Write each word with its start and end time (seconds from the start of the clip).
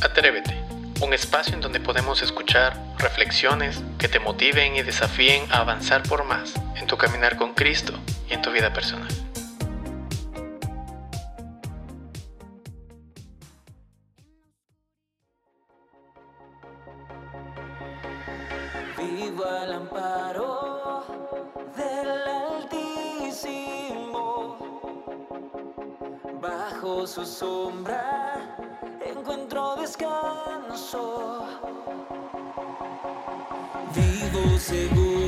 Atrévete, 0.00 0.56
un 1.02 1.12
espacio 1.12 1.54
en 1.54 1.60
donde 1.60 1.80
podemos 1.80 2.22
escuchar 2.22 2.76
reflexiones 2.98 3.82
que 3.98 4.06
te 4.06 4.20
motiven 4.20 4.76
y 4.76 4.82
desafíen 4.82 5.50
a 5.50 5.58
avanzar 5.58 6.04
por 6.04 6.22
más 6.22 6.54
en 6.76 6.86
tu 6.86 6.96
caminar 6.96 7.36
con 7.36 7.52
Cristo 7.52 7.94
y 8.30 8.34
en 8.34 8.42
tu 8.42 8.52
vida 8.52 8.72
personal. 8.72 9.08
Vivo 18.96 19.44
al 19.44 19.72
amparo 19.72 21.04
del 21.76 22.08
Altísimo, 23.18 23.58
bajo 26.40 27.04
su 27.04 27.26
sombra 27.26 28.67
encuentro 29.28 29.76
descanso. 29.76 31.44
Vivo 33.94 34.58
seguro 34.58 35.27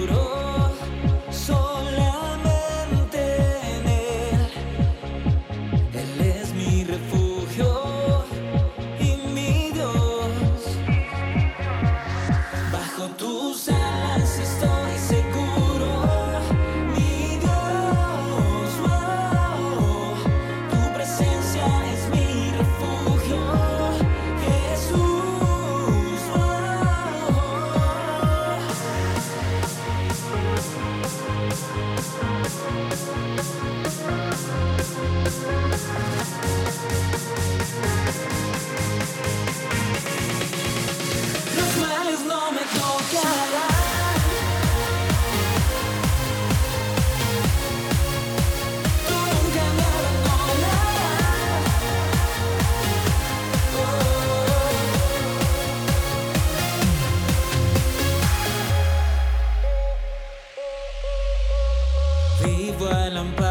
Vivo 63.23 63.49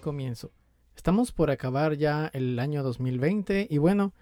Comienzo. 0.00 0.50
Estamos 0.96 1.30
por 1.30 1.50
acabar 1.50 1.96
ya 1.96 2.30
el 2.32 2.58
año 2.58 2.82
2020 2.82 3.68
y 3.70 3.78
bueno, 3.78 4.12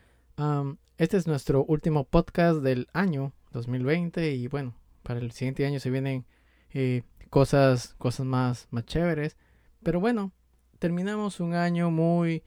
este 0.97 1.17
es 1.17 1.27
nuestro 1.27 1.65
último 1.65 2.05
podcast 2.05 2.61
del 2.61 2.89
año 2.93 3.33
2020 3.53 4.35
y 4.35 4.49
bueno, 4.49 4.75
para 5.03 5.21
el 5.21 5.31
siguiente 5.33 5.65
año 5.65 5.81
se 5.81 5.91
vienen 5.91 6.27
eh, 6.73 7.03
cosas, 7.31 7.95
cosas 7.99 8.27
más, 8.27 8.69
más 8.71 8.85
chéveres. 8.85 9.37
Pero 9.83 10.01
bueno, 10.01 10.33
terminamos 10.79 11.41
un 11.41 11.55
año 11.55 11.91
muy 11.91 12.43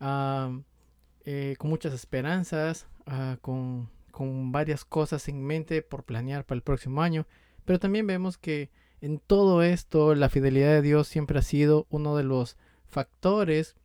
eh, 0.00 1.56
con 1.58 1.70
muchas 1.70 1.92
esperanzas, 1.92 2.86
ah, 3.06 3.38
con, 3.40 3.90
con 4.12 4.52
varias 4.52 4.84
cosas 4.84 5.28
en 5.28 5.44
mente 5.44 5.82
por 5.82 6.04
planear 6.04 6.44
para 6.44 6.56
el 6.56 6.62
próximo 6.62 7.02
año. 7.02 7.26
Pero 7.64 7.78
también 7.78 8.06
vemos 8.06 8.38
que 8.38 8.70
en 9.00 9.18
todo 9.18 9.62
esto 9.62 10.14
la 10.14 10.28
fidelidad 10.28 10.72
de 10.72 10.82
Dios 10.82 11.06
siempre 11.06 11.38
ha 11.38 11.42
sido 11.42 11.86
uno 11.90 12.16
de 12.16 12.24
los 12.24 12.56
factores 12.88 13.76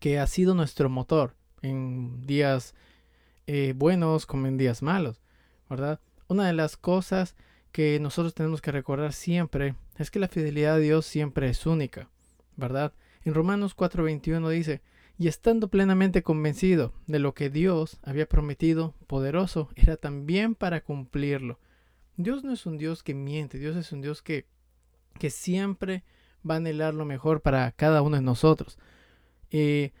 que 0.00 0.18
ha 0.18 0.26
sido 0.26 0.54
nuestro 0.54 0.88
motor 0.88 1.34
en 1.62 2.26
días 2.26 2.74
eh, 3.46 3.72
buenos 3.76 4.26
como 4.26 4.46
en 4.46 4.58
días 4.58 4.82
malos, 4.82 5.20
¿verdad? 5.68 6.00
Una 6.28 6.46
de 6.46 6.52
las 6.52 6.76
cosas 6.76 7.34
que 7.72 7.98
nosotros 8.00 8.34
tenemos 8.34 8.60
que 8.60 8.72
recordar 8.72 9.12
siempre 9.12 9.74
es 9.96 10.10
que 10.10 10.18
la 10.18 10.28
fidelidad 10.28 10.76
de 10.76 10.82
Dios 10.82 11.06
siempre 11.06 11.48
es 11.48 11.66
única, 11.66 12.08
¿verdad? 12.56 12.92
En 13.24 13.34
Romanos 13.34 13.74
4:21 13.74 14.48
dice, 14.50 14.82
y 15.18 15.26
estando 15.26 15.68
plenamente 15.68 16.22
convencido 16.22 16.92
de 17.06 17.18
lo 17.18 17.34
que 17.34 17.50
Dios 17.50 17.98
había 18.02 18.28
prometido, 18.28 18.94
poderoso 19.06 19.68
era 19.74 19.96
también 19.96 20.54
para 20.54 20.82
cumplirlo. 20.82 21.58
Dios 22.16 22.44
no 22.44 22.52
es 22.52 22.66
un 22.66 22.78
Dios 22.78 23.02
que 23.02 23.14
miente, 23.14 23.58
Dios 23.58 23.76
es 23.76 23.92
un 23.92 24.00
Dios 24.00 24.22
que, 24.22 24.46
que 25.18 25.30
siempre 25.30 26.04
va 26.48 26.54
a 26.54 26.56
anhelar 26.58 26.94
lo 26.94 27.04
mejor 27.04 27.40
para 27.40 27.70
cada 27.72 28.02
uno 28.02 28.16
de 28.16 28.22
nosotros. 28.22 28.78
Eh, 29.50 29.92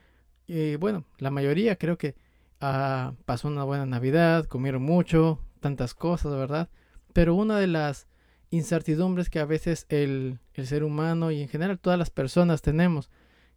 bueno, 0.80 1.04
la 1.18 1.30
mayoría 1.30 1.76
creo 1.76 1.98
que 1.98 2.14
ah, 2.60 3.12
pasó 3.24 3.48
una 3.48 3.64
buena 3.64 3.86
Navidad, 3.86 4.46
comieron 4.46 4.82
mucho, 4.82 5.40
tantas 5.60 5.94
cosas, 5.94 6.32
¿verdad? 6.32 6.68
Pero 7.12 7.34
una 7.34 7.58
de 7.58 7.66
las 7.66 8.06
incertidumbres 8.50 9.30
que 9.30 9.40
a 9.40 9.44
veces 9.44 9.86
el, 9.88 10.38
el 10.54 10.66
ser 10.66 10.84
humano 10.84 11.30
y 11.30 11.42
en 11.42 11.48
general 11.48 11.78
todas 11.78 11.98
las 11.98 12.10
personas 12.10 12.62
tenemos 12.62 13.10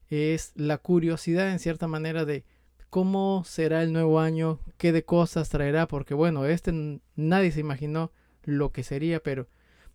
es 0.09 0.51
la 0.55 0.77
curiosidad 0.77 1.51
en 1.51 1.59
cierta 1.59 1.87
manera 1.87 2.25
de 2.25 2.43
cómo 2.89 3.43
será 3.45 3.83
el 3.83 3.93
nuevo 3.93 4.19
año, 4.19 4.59
qué 4.77 4.91
de 4.91 5.05
cosas 5.05 5.47
traerá, 5.47 5.87
porque 5.87 6.13
bueno, 6.13 6.45
este 6.45 6.99
nadie 7.15 7.51
se 7.51 7.61
imaginó 7.61 8.11
lo 8.43 8.73
que 8.73 8.83
sería, 8.83 9.21
pero 9.21 9.47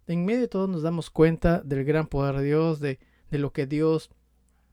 en 0.07 0.25
medio 0.25 0.41
de 0.41 0.49
todo 0.49 0.67
nos 0.69 0.83
damos 0.83 1.11
cuenta 1.11 1.61
del 1.61 1.85
gran 1.85 2.07
poder 2.07 2.37
de 2.37 2.45
Dios, 2.45 2.81
de, 2.81 2.99
lo 3.31 3.53
que 3.53 3.67
Dios 3.67 4.11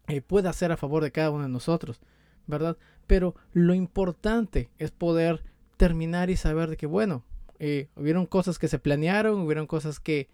eh, 0.07 0.21
puede 0.21 0.47
hacer 0.47 0.71
a 0.71 0.77
favor 0.77 1.03
de 1.03 1.11
cada 1.11 1.31
uno 1.31 1.43
de 1.43 1.49
nosotros, 1.49 1.99
¿verdad? 2.47 2.77
Pero 3.07 3.35
lo 3.51 3.73
importante 3.73 4.69
es 4.77 4.91
poder 4.91 5.43
terminar 5.77 6.29
y 6.29 6.37
saber 6.37 6.69
de 6.69 6.77
que, 6.77 6.85
bueno, 6.85 7.25
eh, 7.59 7.89
hubieron 7.95 8.25
cosas 8.25 8.59
que 8.59 8.67
se 8.67 8.79
planearon, 8.79 9.41
hubieron 9.41 9.67
cosas 9.67 9.99
que, 9.99 10.29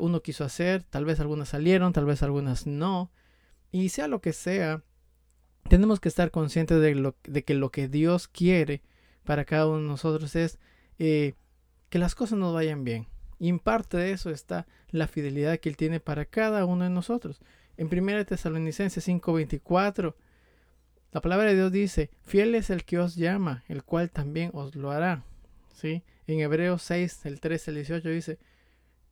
uno 0.00 0.20
quiso 0.20 0.44
hacer, 0.44 0.82
tal 0.82 1.04
vez 1.04 1.20
algunas 1.20 1.50
salieron, 1.50 1.92
tal 1.92 2.04
vez 2.04 2.24
algunas 2.24 2.66
no, 2.66 3.12
y 3.70 3.90
sea 3.90 4.08
lo 4.08 4.20
que 4.20 4.32
sea, 4.32 4.82
tenemos 5.68 6.00
que 6.00 6.08
estar 6.08 6.32
conscientes 6.32 6.80
de, 6.80 6.96
lo, 6.96 7.14
que 7.22 7.54
lo 7.54 7.70
que 7.70 7.86
Dios 7.86 8.26
quiere 8.26 8.82
para 9.22 9.44
cada 9.44 9.68
uno 9.68 9.78
de 9.78 9.84
nosotros 9.84 10.34
es 10.34 10.58
eh, 10.98 11.34
que 11.88 12.00
las 12.00 12.16
cosas 12.16 12.36
nos 12.36 12.52
vayan 12.52 12.82
bien. 12.82 13.06
Y 13.40 13.48
en 13.48 13.58
parte 13.58 13.96
de 13.96 14.12
eso 14.12 14.30
está 14.30 14.66
la 14.90 15.08
fidelidad 15.08 15.58
que 15.58 15.70
Él 15.70 15.76
tiene 15.76 15.98
para 15.98 16.26
cada 16.26 16.66
uno 16.66 16.84
de 16.84 16.90
nosotros. 16.90 17.40
En 17.78 17.88
1 17.88 18.26
Tesalonicenses 18.26 19.08
5:24, 19.08 20.14
la 21.10 21.20
palabra 21.22 21.46
de 21.48 21.56
Dios 21.56 21.72
dice, 21.72 22.10
fiel 22.22 22.54
es 22.54 22.68
el 22.68 22.84
que 22.84 22.98
os 22.98 23.16
llama, 23.16 23.64
el 23.66 23.82
cual 23.82 24.10
también 24.10 24.50
os 24.52 24.76
lo 24.76 24.90
hará. 24.90 25.24
¿Sí? 25.74 26.04
En 26.26 26.40
Hebreos 26.40 26.82
6, 26.82 27.24
el 27.24 27.40
13, 27.40 27.70
el 27.70 27.76
18 27.78 28.08
dice, 28.10 28.38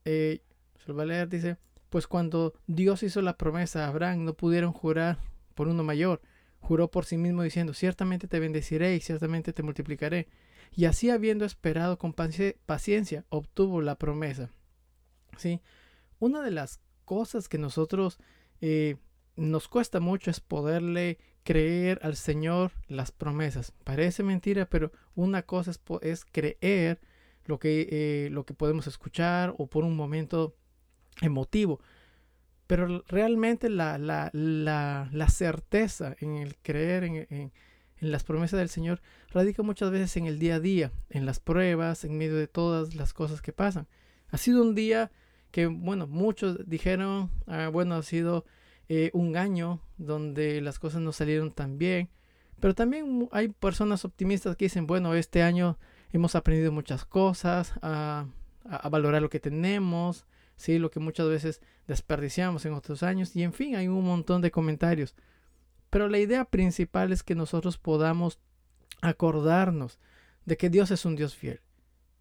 eh, 0.04 0.42
a 0.86 1.04
leer, 1.04 1.28
dice, 1.28 1.56
pues 1.88 2.06
cuando 2.06 2.54
Dios 2.66 3.02
hizo 3.02 3.22
la 3.22 3.36
promesa 3.36 3.84
a 3.84 3.88
Abraham, 3.88 4.24
no 4.24 4.34
pudieron 4.34 4.72
jurar 4.72 5.18
por 5.54 5.68
uno 5.68 5.82
mayor. 5.82 6.20
Juró 6.60 6.90
por 6.90 7.04
sí 7.04 7.16
mismo 7.16 7.42
diciendo, 7.42 7.72
ciertamente 7.72 8.28
te 8.28 8.40
bendeciré 8.40 8.94
y 8.94 9.00
ciertamente 9.00 9.52
te 9.52 9.62
multiplicaré. 9.62 10.28
Y 10.72 10.84
así 10.84 11.10
habiendo 11.10 11.44
esperado 11.44 11.98
con 11.98 12.12
paciencia, 12.12 13.24
obtuvo 13.28 13.80
la 13.80 13.96
promesa. 13.96 14.50
¿Sí? 15.36 15.60
Una 16.18 16.42
de 16.42 16.50
las 16.50 16.80
cosas 17.04 17.48
que 17.48 17.58
nosotros 17.58 18.18
eh, 18.60 18.96
nos 19.36 19.68
cuesta 19.68 20.00
mucho 20.00 20.30
es 20.30 20.40
poderle 20.40 21.18
creer 21.44 22.00
al 22.02 22.16
Señor 22.16 22.72
las 22.88 23.12
promesas. 23.12 23.72
Parece 23.84 24.22
mentira, 24.22 24.66
pero 24.66 24.92
una 25.14 25.42
cosa 25.42 25.70
es, 26.02 26.24
creer 26.26 27.00
lo 27.46 27.58
que, 27.58 27.88
eh, 27.90 28.28
lo 28.30 28.44
que 28.44 28.52
podemos 28.52 28.86
escuchar 28.86 29.54
o 29.56 29.66
por 29.66 29.84
un 29.84 29.96
momento 29.96 30.54
emotivo. 31.22 31.80
Pero 32.68 33.02
realmente 33.08 33.68
la, 33.68 33.98
la, 33.98 34.30
la, 34.32 35.08
la 35.10 35.28
certeza 35.28 36.14
en 36.20 36.36
el 36.36 36.56
creer 36.58 37.02
en, 37.02 37.16
en, 37.16 37.26
en, 37.30 37.52
las 38.12 38.22
promesas 38.22 38.60
del 38.60 38.68
Señor 38.68 39.00
radica 39.30 39.64
muchas 39.64 39.90
veces 39.90 40.16
en 40.16 40.26
el 40.26 40.38
día 40.38 40.56
a 40.56 40.60
día, 40.60 40.92
en 41.10 41.26
las 41.26 41.40
pruebas, 41.40 42.04
en 42.04 42.16
medio 42.16 42.36
de 42.36 42.46
todas 42.46 42.94
las 42.94 43.12
cosas 43.12 43.42
que 43.42 43.52
pasan. 43.52 43.88
Ha 44.30 44.38
sido 44.38 44.62
un 44.62 44.76
día 44.76 45.10
que, 45.50 45.66
bueno, 45.66 46.06
muchos 46.06 46.68
dijeron, 46.68 47.30
ah, 47.46 47.68
bueno, 47.72 47.96
ha 47.96 48.02
sido 48.02 48.44
eh, 48.88 49.10
un 49.12 49.36
año 49.36 49.80
donde 49.96 50.60
las 50.60 50.78
cosas 50.78 51.00
no 51.00 51.12
salieron 51.12 51.50
tan 51.50 51.78
bien. 51.78 52.10
Pero 52.60 52.74
también 52.74 53.28
hay 53.32 53.48
personas 53.48 54.04
optimistas 54.04 54.56
que 54.56 54.66
dicen, 54.66 54.86
bueno, 54.86 55.14
este 55.14 55.42
año 55.42 55.78
hemos 56.12 56.34
aprendido 56.34 56.72
muchas 56.72 57.04
cosas, 57.04 57.72
a, 57.82 58.26
a, 58.64 58.88
valorar 58.88 59.22
lo 59.22 59.30
que 59.30 59.40
tenemos, 59.40 60.26
¿sí? 60.58 60.78
lo 60.78 60.90
que 60.90 61.00
muchas 61.00 61.28
veces 61.28 61.62
desperdiciamos 61.86 62.66
en 62.66 62.74
otros 62.74 63.02
años. 63.02 63.34
Y 63.34 63.42
en 63.42 63.54
fin, 63.54 63.76
hay 63.76 63.88
un 63.88 64.04
montón 64.04 64.42
de 64.42 64.50
comentarios. 64.50 65.14
Pero 65.88 66.08
la 66.08 66.18
idea 66.18 66.44
principal 66.44 67.12
es 67.12 67.22
que 67.22 67.34
nosotros 67.34 67.78
podamos 67.78 68.38
acordarnos 69.00 69.98
de 70.44 70.58
que 70.58 70.68
Dios 70.68 70.90
es 70.90 71.06
un 71.06 71.16
Dios 71.16 71.34
fiel, 71.34 71.60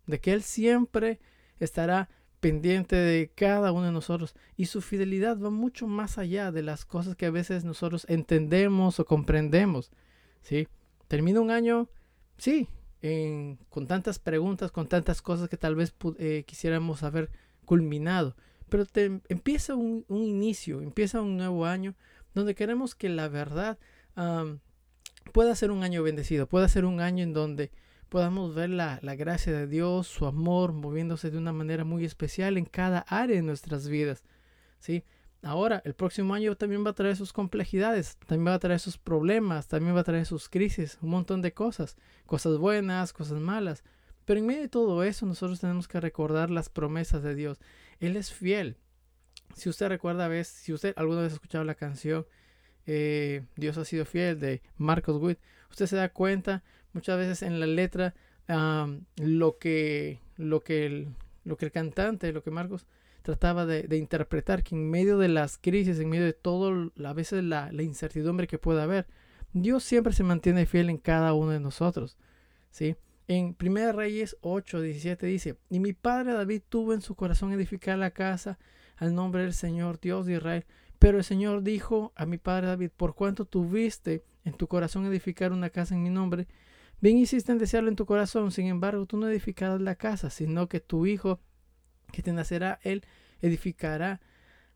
de 0.06 0.22
que 0.22 0.31
Él 0.31 0.44
siempre 0.44 1.19
estará 1.60 2.10
pendiente 2.39 2.95
de 2.95 3.31
cada 3.34 3.72
uno 3.72 3.88
de 3.88 3.92
nosotros 3.92 4.36
y 4.56 4.68
su 4.68 4.81
fidelidad 4.81 5.39
va 5.39 5.50
mucho 5.50 5.88
más 5.88 6.19
allá 6.19 6.51
de 6.51 6.62
las 6.62 6.86
cosas 6.86 7.16
que 7.16 7.25
a 7.25 7.31
veces 7.31 7.66
nosotros 7.66 8.06
entendemos 8.07 9.00
o 9.00 9.06
comprendemos. 9.06 9.92
¿sí? 10.44 10.68
Termina 11.07 11.42
un 11.42 11.51
año, 11.51 11.89
sí, 12.38 12.69
con 13.69 13.88
tantas 13.88 14.19
preguntas, 14.19 14.72
con 14.72 14.88
tantas 14.88 15.22
cosas 15.22 15.50
que 15.50 15.57
tal 15.57 15.75
vez 15.75 15.94
eh, 16.19 16.44
quisiéramos 16.45 17.04
haber 17.04 17.31
culminado, 17.67 18.35
pero 18.69 18.85
te, 18.85 19.19
empieza 19.27 19.75
un, 19.75 20.05
inicio, 20.09 20.81
empieza 20.81 21.21
un 21.21 21.35
nuevo 21.37 21.65
año 21.65 21.95
donde 22.33 22.55
queremos 22.55 22.95
que 22.95 23.09
la 23.09 23.27
verdad 23.27 23.77
pueda 25.33 25.53
ser 25.53 25.69
un 25.69 25.83
año 25.83 26.01
bendecido, 26.01 26.47
pueda 26.47 26.67
ser 26.69 26.85
un 26.85 27.01
año 27.01 27.23
en 27.23 27.33
donde 27.33 27.71
podamos 28.09 28.55
ver 28.55 28.69
la, 28.69 28.99
la, 29.01 29.15
gracia 29.15 29.51
de 29.51 29.67
Dios, 29.67 30.07
su 30.07 30.25
amor 30.25 30.71
moviéndose 30.71 31.29
de 31.29 31.37
una 31.37 31.51
manera 31.51 31.83
muy 31.83 32.05
especial 32.05 32.57
en 32.57 32.65
cada 32.65 32.99
área 33.01 33.35
de 33.35 33.41
nuestras 33.41 33.89
vidas. 33.89 34.23
¿sí? 34.79 35.03
Ahora, 35.43 35.81
el 35.85 35.93
próximo 35.93 36.33
año 36.33 36.55
también 36.55 36.85
va 36.85 36.91
a 36.91 36.95
traer 36.95 37.17
sus 37.17 37.33
complejidades, 37.33 38.17
también 38.25 38.47
va 38.47 38.55
a 38.55 38.59
traer 38.59 38.79
sus 38.79 38.97
problemas, 38.97 39.67
también 39.67 39.95
va 39.95 39.99
a 39.99 40.05
traer 40.05 40.25
sus 40.25 40.47
crisis, 40.47 40.97
un 41.01 41.09
montón 41.09 41.41
de 41.41 41.53
cosas, 41.53 41.97
cosas 42.25 42.57
buenas, 42.57 43.11
cosas 43.11 43.39
malas. 43.39 43.83
Pero 44.27 44.41
en 44.41 44.45
medio 44.45 44.62
de 44.62 44.68
todo 44.68 45.03
eso, 45.03 45.25
nosotros 45.25 45.62
tenemos 45.62 45.88
que 45.88 46.01
recordar 46.01 46.50
las 46.50 46.68
promesas 46.68 47.24
de 47.24 47.33
Dios. 47.33 47.62
Él 48.01 48.18
es 48.18 48.33
fiel. 48.33 48.75
Si 49.56 49.69
usted 49.69 49.88
recuerda, 49.88 50.27
vez, 50.27 50.50
si 50.50 50.74
usted 50.74 50.94
alguna 50.97 51.21
vez 51.21 51.31
ha 51.31 51.35
escuchado 51.35 51.63
la 51.63 51.75
canción 51.75 52.27
eh, 52.85 53.45
Dios 53.56 53.77
ha 53.77 53.85
sido 53.85 54.03
fiel 54.03 54.38
de 54.38 54.62
Marcos 54.75 55.21
Witt, 55.21 55.39
usted 55.69 55.85
se 55.85 55.95
da 55.95 56.09
cuenta 56.09 56.62
muchas 56.91 57.18
veces 57.18 57.41
en 57.41 57.62
la 57.62 57.68
letra 57.68 58.15
lo, 59.15 59.57
que, 59.59 60.19
lo, 60.35 60.62
que 60.62 60.85
el, 60.85 61.07
lo 61.45 61.56
que 61.56 61.65
el 61.65 61.71
cantante, 61.71 62.33
lo 62.33 62.44
que 62.44 62.51
Marcos 62.51 62.85
trataba 63.21 63.65
de, 63.65 63.95
interpretar, 63.97 64.62
que 64.62 64.75
en 64.75 64.89
medio 64.89 65.18
de 65.18 65.29
las 65.29 65.57
crisis, 65.57 66.00
en 66.00 66.09
medio 66.09 66.25
de 66.25 66.33
todo, 66.33 66.91
a 67.01 67.13
veces 67.13 67.45
la, 67.45 67.71
la, 67.71 67.83
incertidumbre 67.83 68.47
que 68.47 68.57
pueda 68.57 68.83
haber, 68.83 69.07
Dios 69.53 69.85
siempre 69.85 70.12
se 70.12 70.24
mantiene 70.24 70.65
fiel 70.65 70.89
en 70.89 70.97
cada 70.97 71.33
uno 71.33 71.51
de 71.51 71.62
nosotros. 71.62 72.18
¿sí? 72.71 72.97
En 73.27 73.56
1 73.62 73.91
Reyes 73.91 74.38
8, 74.41 74.81
17 74.81 75.25
dice, 75.25 75.57
y 75.69 75.79
mi 75.79 75.94
padre 75.94 76.33
David 76.33 76.62
tuvo 76.69 76.94
en 76.94 77.01
su 77.01 77.15
corazón 77.15 77.51
edificar 77.51 77.97
la 77.97 78.12
casa 78.12 78.57
al 78.95 79.13
nombre 79.13 79.44
del 79.44 79.53
Señor 79.53 80.00
Dios 80.00 80.25
de 80.25 80.35
Israel. 80.35 80.65
Pero 80.97 81.18
el 81.18 81.24
Señor 81.24 81.62
dijo 81.62 82.13
a 82.15 82.25
mi 82.25 82.38
padre 82.38 82.68
David, 82.68 82.89
por 82.95 83.15
cuanto 83.15 83.45
tuviste 83.45 84.24
en 84.45 84.53
tu 84.53 84.68
corazón 84.68 85.06
edificar 85.06 85.51
una 85.51 85.69
casa 85.69 85.94
en 85.94 86.03
mi 86.03 86.09
nombre, 86.09 86.47
Bien 87.00 87.19
hiciste 87.19 87.51
en 87.51 87.59
desearlo 87.59 87.89
en 87.89 87.95
tu 87.95 88.07
corazón, 88.07 88.51
sin 88.51 88.65
embargo, 88.65 89.06
tú 89.06 89.18
no 89.18 89.27
edificarás 89.27 89.79
la 89.79 89.94
casa, 89.94 90.31
sino 90.31 90.68
que 90.68 90.79
tu 90.79 91.06
hijo 91.06 91.39
que 92.12 92.24
te 92.24 92.33
nacerá, 92.33 92.79
él 92.81 93.06
edificará 93.39 94.19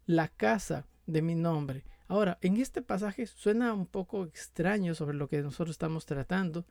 la 0.06 0.28
casa 0.28 0.86
de 1.08 1.24
mi 1.24 1.34
nombre. 1.34 1.84
Ahora, 2.08 2.38
en 2.42 2.58
este 2.58 2.84
pasaje 2.84 3.26
suena 3.26 3.74
un 3.74 3.88
poco 3.88 4.26
extraño 4.26 4.94
sobre 4.94 5.18
lo 5.18 5.28
que 5.28 5.42
nosotros 5.42 5.72
estamos 5.72 6.06
tratando, 6.06 6.68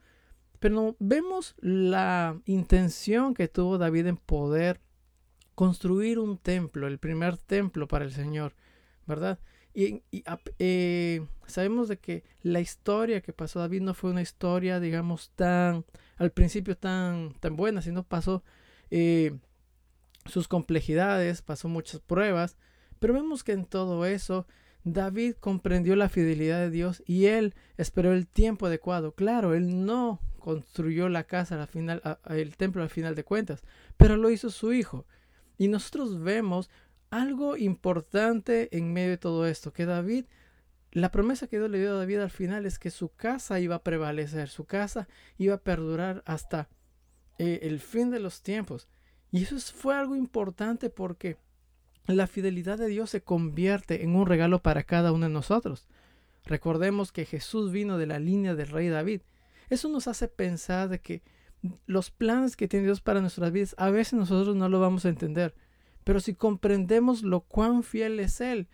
pero 0.61 0.95
vemos 0.99 1.55
la 1.59 2.39
intención 2.45 3.33
que 3.33 3.47
tuvo 3.47 3.79
David 3.79 4.05
en 4.05 4.17
poder 4.17 4.79
construir 5.55 6.19
un 6.19 6.37
templo, 6.37 6.85
el 6.85 6.99
primer 6.99 7.35
templo 7.35 7.87
para 7.87 8.05
el 8.05 8.11
Señor, 8.11 8.53
¿verdad? 9.07 9.39
Y, 9.73 10.03
eh, 10.59 11.25
sabemos 11.47 11.87
de 11.87 11.97
que 11.97 12.23
la 12.43 12.59
historia 12.59 13.21
que 13.21 13.33
pasó 13.33 13.59
David 13.59 13.81
no 13.81 13.95
fue 13.95 14.11
una 14.11 14.21
historia, 14.21 14.79
digamos, 14.79 15.31
tan, 15.31 15.83
al 16.17 16.29
principio 16.31 16.77
tan, 16.77 17.33
tan 17.39 17.55
buena, 17.55 17.81
sino 17.81 18.03
pasó 18.03 18.43
eh, 18.91 19.35
sus 20.27 20.47
complejidades, 20.47 21.41
pasó 21.41 21.69
muchas 21.69 22.01
pruebas, 22.01 22.55
pero 22.99 23.15
vemos 23.15 23.43
que 23.43 23.53
en 23.53 23.65
todo 23.65 24.05
eso 24.05 24.45
David 24.83 25.33
comprendió 25.39 25.95
la 25.95 26.07
fidelidad 26.07 26.59
de 26.59 26.69
Dios 26.69 27.01
y 27.07 27.25
él 27.25 27.55
esperó 27.77 28.13
el 28.13 28.27
tiempo 28.27 28.67
adecuado. 28.67 29.13
Claro, 29.15 29.55
él 29.55 29.87
no 29.87 30.19
construyó 30.41 31.07
la 31.07 31.23
casa 31.23 31.61
al 31.61 31.67
final, 31.67 32.01
el 32.29 32.57
templo 32.57 32.83
al 32.83 32.89
final 32.89 33.15
de 33.15 33.23
cuentas, 33.23 33.63
pero 33.97 34.17
lo 34.17 34.29
hizo 34.29 34.49
su 34.49 34.73
hijo. 34.73 35.05
Y 35.57 35.67
nosotros 35.69 36.21
vemos 36.21 36.69
algo 37.09 37.55
importante 37.57 38.75
en 38.75 38.91
medio 38.91 39.11
de 39.11 39.17
todo 39.17 39.47
esto, 39.47 39.71
que 39.71 39.85
David, 39.85 40.25
la 40.91 41.11
promesa 41.11 41.47
que 41.47 41.57
Dios 41.57 41.69
le 41.69 41.79
dio 41.79 41.91
a 41.91 41.99
David 41.99 42.19
al 42.19 42.31
final 42.31 42.65
es 42.65 42.79
que 42.79 42.89
su 42.89 43.09
casa 43.09 43.59
iba 43.59 43.75
a 43.75 43.83
prevalecer, 43.83 44.49
su 44.49 44.65
casa 44.65 45.07
iba 45.37 45.55
a 45.55 45.61
perdurar 45.61 46.23
hasta 46.25 46.67
eh, 47.37 47.59
el 47.63 47.79
fin 47.79 48.09
de 48.11 48.19
los 48.19 48.41
tiempos. 48.41 48.87
Y 49.31 49.43
eso 49.43 49.57
fue 49.59 49.95
algo 49.95 50.15
importante 50.15 50.89
porque 50.89 51.37
la 52.07 52.27
fidelidad 52.27 52.77
de 52.77 52.87
Dios 52.87 53.09
se 53.09 53.21
convierte 53.21 54.03
en 54.03 54.15
un 54.15 54.25
regalo 54.25 54.61
para 54.61 54.83
cada 54.83 55.11
uno 55.11 55.27
de 55.27 55.33
nosotros. 55.33 55.87
Recordemos 56.45 57.11
que 57.11 57.25
Jesús 57.25 57.71
vino 57.71 57.97
de 57.97 58.07
la 58.07 58.19
línea 58.19 58.55
del 58.55 58.69
rey 58.69 58.89
David. 58.89 59.21
Eso 59.71 59.87
nos 59.87 60.09
hace 60.09 60.27
pensar 60.27 60.89
de 60.89 60.99
que 60.99 61.23
los 61.85 62.11
planes 62.11 62.57
que 62.57 62.67
tiene 62.67 62.87
Dios 62.87 62.99
para 62.99 63.21
nuestras 63.21 63.53
vidas 63.53 63.73
a 63.77 63.89
veces 63.89 64.15
nosotros 64.15 64.53
no 64.53 64.67
lo 64.67 64.81
vamos 64.81 65.05
a 65.05 65.09
entender. 65.09 65.55
Pero 66.03 66.19
si 66.19 66.35
comprendemos 66.35 67.23
lo 67.23 67.39
cuán 67.39 67.81
fiel 67.81 68.19
es 68.19 68.41
Él, 68.41 68.67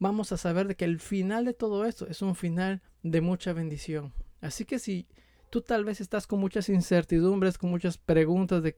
vamos 0.00 0.32
a 0.32 0.36
saber 0.36 0.66
de 0.66 0.74
que 0.74 0.86
el 0.86 0.98
final 0.98 1.44
de 1.44 1.54
todo 1.54 1.84
esto 1.84 2.08
es 2.08 2.20
un 2.20 2.34
final 2.34 2.82
de 3.04 3.20
mucha 3.20 3.52
bendición. 3.52 4.12
Así 4.40 4.64
que 4.64 4.80
si 4.80 5.06
tú 5.50 5.62
tal 5.62 5.84
vez 5.84 6.00
estás 6.00 6.26
con 6.26 6.40
muchas 6.40 6.68
incertidumbres, 6.68 7.56
con 7.56 7.70
muchas 7.70 7.96
preguntas 7.96 8.60
de 8.64 8.76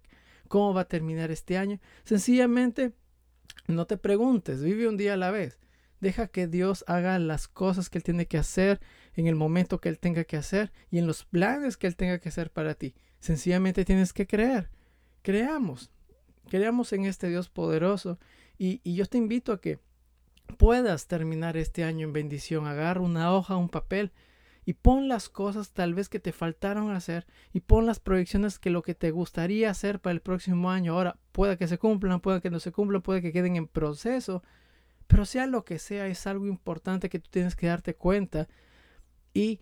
cómo 0.49 0.75
va 0.75 0.83
a 0.83 0.89
terminar 0.89 1.31
este 1.31 1.57
año, 1.57 1.81
sencillamente 2.05 2.93
no 3.67 3.87
te 3.87 3.97
preguntes, 3.97 4.63
vive 4.63 4.89
un 4.89 4.99
día 4.99 5.15
a 5.15 5.17
la 5.17 5.31
vez. 5.31 5.59
Deja 6.01 6.29
que 6.29 6.47
Dios 6.47 6.85
haga 6.87 7.19
las 7.19 7.49
cosas 7.49 7.89
que 7.89 7.99
Él 7.99 8.05
tiene 8.05 8.27
que 8.27 8.39
hacer 8.39 8.81
en 9.15 9.27
el 9.27 9.35
momento 9.35 9.81
que 9.81 9.89
Él 9.89 9.99
tenga 9.99 10.25
que 10.25 10.37
hacer 10.37 10.73
y 10.91 10.99
en 10.99 11.07
los 11.07 11.25
planes 11.25 11.77
que 11.77 11.87
Él 11.87 11.97
tenga 11.97 12.19
que 12.19 12.29
hacer 12.29 12.51
para 12.51 12.75
ti. 12.75 12.95
Sencillamente 13.21 13.85
tienes 13.85 14.13
que 14.13 14.27
creer. 14.27 14.71
Creamos. 15.23 15.91
Creamos 16.49 16.93
en 16.93 17.07
este 17.07 17.29
Dios 17.29 17.49
poderoso 17.49 18.19
y, 18.59 18.81
yo 18.95 19.07
te 19.07 19.19
invito 19.19 19.53
a 19.53 19.61
que 19.61 19.79
puedas 20.59 21.07
terminar 21.07 21.57
este 21.57 21.83
año 21.83 22.07
en 22.07 22.13
bendición. 22.13 22.67
Agarra 22.67 23.01
una 23.01 23.33
hoja, 23.33 23.57
un 23.57 23.69
papel 23.69 24.13
y 24.65 24.75
pon 24.75 25.09
las 25.09 25.29
cosas 25.29 25.73
tal 25.73 25.95
vez 25.95 26.09
que 26.09 26.21
te 26.21 26.33
faltaron 26.33 26.91
hacer 26.91 27.27
y 27.53 27.61
pon 27.61 27.87
las 27.87 28.01
proyecciones 28.01 28.59
que 28.59 28.71
lo 28.71 28.83
que 28.83 28.95
te 28.95 29.11
gustaría 29.11 29.71
hacer 29.71 30.01
para 30.01 30.13
el 30.13 30.21
próximo 30.21 30.71
año. 30.71 30.95
Ahora, 30.95 31.19
pueda 31.33 31.57
que 31.57 31.69
se 31.69 31.79
cumplan, 31.79 32.21
pueda 32.21 32.41
que 32.41 32.51
no 32.51 32.61
se 32.61 32.73
cumplan, 32.73 33.03
puede 33.03 33.23
que 33.23 33.33
queden 33.33 33.57
en 33.57 33.67
proceso, 33.67 34.43
pero 35.07 35.25
sea 35.25 35.47
lo 35.47 35.65
que 35.65 35.79
sea, 35.79 36.07
es 36.07 36.27
algo 36.27 36.47
importante 36.47 37.09
que 37.09 37.19
tú 37.19 37.29
tienes 37.31 37.57
que 37.57 37.67
darte 37.67 37.95
cuenta 37.95 38.49
y, 39.33 39.61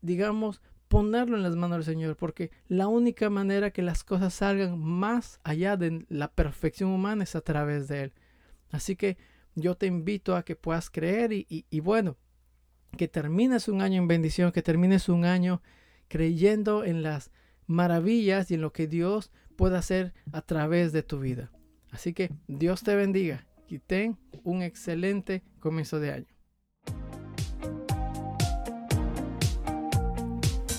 digamos, 0.00 0.62
ponerlo 0.88 1.36
en 1.36 1.42
las 1.42 1.54
manos 1.54 1.78
del 1.78 1.94
Señor, 1.94 2.16
porque 2.16 2.50
la 2.66 2.88
única 2.88 3.28
manera 3.28 3.70
que 3.70 3.82
las 3.82 4.04
cosas 4.04 4.34
salgan 4.34 4.78
más 4.78 5.38
allá 5.44 5.76
de 5.76 6.06
la 6.08 6.32
perfección 6.32 6.90
humana 6.90 7.24
es 7.24 7.36
a 7.36 7.42
través 7.42 7.88
de 7.88 8.04
Él. 8.04 8.12
Así 8.70 8.96
que 8.96 9.18
yo 9.54 9.76
te 9.76 9.86
invito 9.86 10.34
a 10.34 10.44
que 10.44 10.56
puedas 10.56 10.90
creer 10.90 11.32
y, 11.32 11.46
y, 11.48 11.66
y 11.68 11.80
bueno, 11.80 12.16
que 12.96 13.06
termines 13.06 13.68
un 13.68 13.82
año 13.82 14.00
en 14.00 14.08
bendición, 14.08 14.50
que 14.50 14.62
termines 14.62 15.08
un 15.08 15.24
año 15.24 15.62
creyendo 16.08 16.84
en 16.84 17.02
las 17.02 17.30
maravillas 17.66 18.50
y 18.50 18.54
en 18.54 18.62
lo 18.62 18.72
que 18.72 18.86
Dios 18.86 19.30
puede 19.56 19.76
hacer 19.76 20.14
a 20.32 20.42
través 20.42 20.92
de 20.92 21.02
tu 21.02 21.20
vida. 21.20 21.52
Así 21.90 22.14
que 22.14 22.30
Dios 22.48 22.82
te 22.82 22.96
bendiga 22.96 23.46
y 23.70 23.78
ten 23.78 24.18
un 24.42 24.62
excelente 24.62 25.42
comienzo 25.60 26.00
de 26.00 26.12
año. 26.12 26.26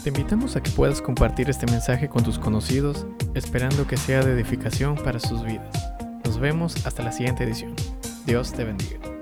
Te 0.04 0.10
invitamos 0.10 0.56
a 0.56 0.64
que 0.64 0.72
puedas 0.72 1.02
compartir 1.02 1.50
este 1.50 1.68
mensaje 1.68 2.10
con 2.10 2.24
tus 2.24 2.40
conocidos, 2.40 3.06
esperando 3.36 3.86
que 3.86 3.98
sea 3.98 4.24
de 4.24 4.34
edificación 4.34 4.96
para 4.96 5.20
sus 5.20 5.44
vidas. 5.44 5.94
Nos 6.26 6.40
vemos 6.40 6.86
hasta 6.88 7.04
la 7.04 7.12
siguiente 7.12 7.44
edición. 7.44 7.76
Dios 8.26 8.52
te 8.52 8.64
bendiga. 8.64 9.21